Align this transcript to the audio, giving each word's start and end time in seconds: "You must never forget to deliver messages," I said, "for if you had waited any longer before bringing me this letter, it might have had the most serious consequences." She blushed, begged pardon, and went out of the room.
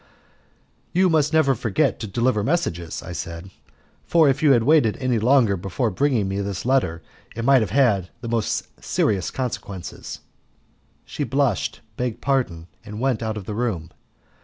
"You 0.93 1.11
must 1.11 1.31
never 1.31 1.53
forget 1.53 1.99
to 1.99 2.07
deliver 2.07 2.43
messages," 2.43 3.03
I 3.03 3.11
said, 3.11 3.51
"for 4.03 4.27
if 4.27 4.41
you 4.41 4.53
had 4.53 4.63
waited 4.63 4.97
any 4.97 5.19
longer 5.19 5.55
before 5.55 5.91
bringing 5.91 6.27
me 6.27 6.41
this 6.41 6.65
letter, 6.65 7.03
it 7.35 7.45
might 7.45 7.61
have 7.61 7.69
had 7.69 8.09
the 8.19 8.27
most 8.27 8.67
serious 8.83 9.29
consequences." 9.29 10.21
She 11.05 11.23
blushed, 11.23 11.81
begged 11.97 12.19
pardon, 12.19 12.65
and 12.83 12.99
went 12.99 13.21
out 13.21 13.37
of 13.37 13.45
the 13.45 13.53
room. 13.53 13.91